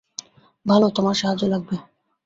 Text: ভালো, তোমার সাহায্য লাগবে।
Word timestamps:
ভালো, 0.65 0.87
তোমার 0.89 1.15
সাহায্য 1.15 1.43
লাগবে। 1.47 1.75